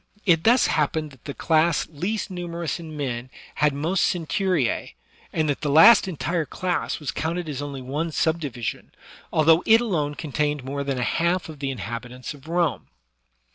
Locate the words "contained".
10.15-10.63